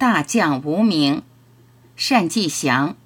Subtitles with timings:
[0.00, 1.20] 大将无名，
[1.94, 2.96] 单霁翔。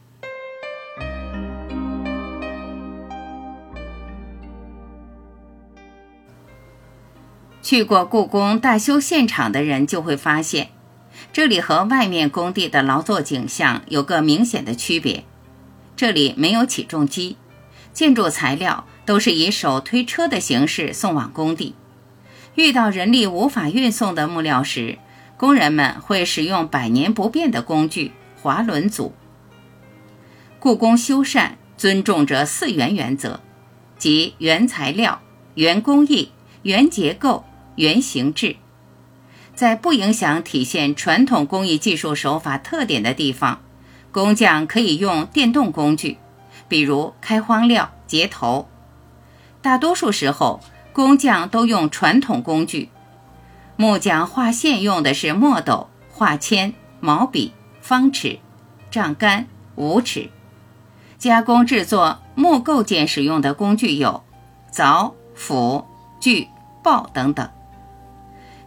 [7.60, 10.68] 去过故宫大修现场的人就会发现，
[11.32, 15.24] 这里和外面工地的劳作景象有个明显的区别。
[15.96, 17.36] 这里没有起重机，
[17.92, 21.74] 建筑材料都是以手推车的形式送往工地。
[22.54, 24.98] 遇到人力无法运送的木料时，
[25.36, 29.12] 工人们会使用百年不变的工具——滑轮组。
[30.58, 33.40] 故宫修缮尊重着四原原则，
[33.98, 35.20] 即原材料、
[35.54, 36.30] 原工艺、
[36.62, 37.44] 原结构。
[37.76, 38.54] 原型制，
[39.56, 43.62] 在不影响体现传统工艺技术手法特点的地方，
[44.12, 46.18] 工匠可以用电动工具，
[46.68, 48.68] 比如开荒料、截头。
[49.60, 50.60] 大多数时候，
[50.92, 52.90] 工匠都用传统工具。
[53.76, 58.38] 木匠画线用的是墨斗、画铅、毛笔、方尺、
[58.90, 60.30] 丈杆、五尺。
[61.18, 64.22] 加工制作木构件使用的工具有
[64.72, 65.84] 凿、斧、
[66.20, 66.48] 锯、
[66.82, 67.48] 刨等等。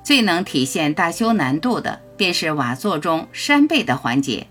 [0.03, 4.47] 最能体现大修难度的，便是瓦作中扇贝的环节。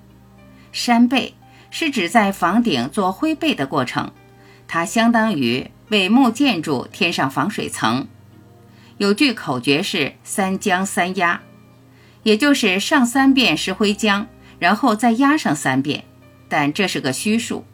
[0.72, 1.34] 扇贝
[1.70, 4.12] 是指在房顶做灰背的过程，
[4.68, 8.06] 它相当于为木建筑添上防水层。
[8.98, 11.42] 有句口诀是“三浆三压”，
[12.24, 14.26] 也就是上三遍石灰浆，
[14.58, 16.04] 然后再压上三遍。
[16.48, 17.64] 但这是个虚数。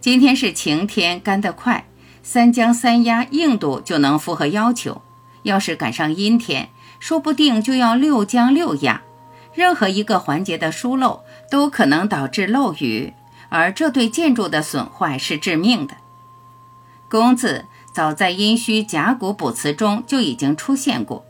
[0.00, 1.86] 今天是晴天，干得快，
[2.22, 5.02] 三浆三压硬度就能符合要求。
[5.42, 9.02] 要是赶上阴天，说不定就要六将六压，
[9.52, 13.12] 任何一个环节的疏漏都可能导致漏雨，
[13.50, 15.94] 而这对建筑的损坏是致命的。
[17.08, 17.64] 工字
[17.98, 21.24] 早在殷墟甲骨卜辞中就已经出现过。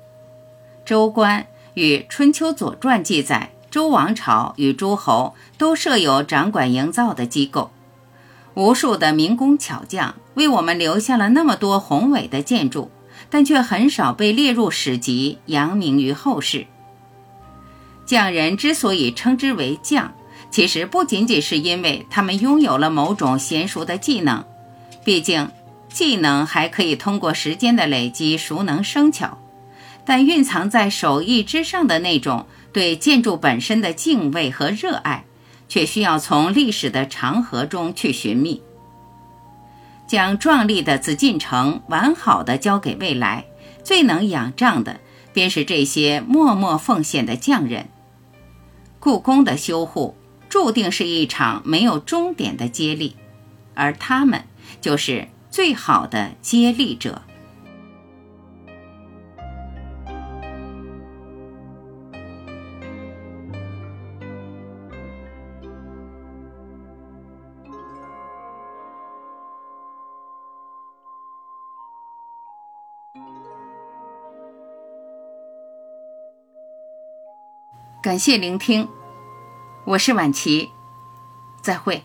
[0.85, 7.71] 周官与《春秋左传》记载，周王朝与诸侯都设有掌管营造的机构，
[8.53, 12.91] 无数的民工巧匠为我们留下了那么多宏伟的建筑。
[13.31, 16.67] 但却很少被列入史籍，扬名于后世。
[18.05, 20.13] 匠人之所以称之为匠，
[20.51, 24.45] 其实不仅仅是因为他们拥有了某种娴熟的技能，
[25.03, 25.51] 毕竟
[25.89, 29.39] 技能还可以通过时间的累积熟能生巧。
[30.05, 35.25] 但蕴藏在手艺之上的那种对建筑本身的敬畏和热爱，
[35.69, 38.63] 却需要从历史的长河中去寻觅。
[40.07, 43.45] 将壮丽的紫禁城完好的交给未来，
[43.85, 45.01] 最能仰仗的
[45.35, 47.89] 便是这些默默奉献的匠人。
[48.99, 50.17] 故宫的修护
[50.49, 53.17] 注定是一场没有终点的接力，
[53.75, 54.45] 而他们
[54.81, 55.29] 就是
[55.59, 57.21] 最好的接力者。
[78.01, 78.89] 感谢聆听，
[79.85, 80.71] 我是婉琪，
[81.61, 82.05] 再会。